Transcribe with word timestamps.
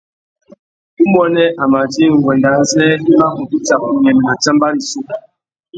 Umuênê 1.03 1.45
a 1.61 1.63
mà 1.71 1.79
djï 1.91 2.05
nguêndê 2.17 2.51
azê 2.61 2.85
i 3.11 3.13
mà 3.19 3.27
kutu 3.35 3.57
tsaka 3.65 3.85
unyêmê 3.95 4.21
nà 4.27 4.33
tsámbá 4.41 4.67
rissú. 4.75 4.99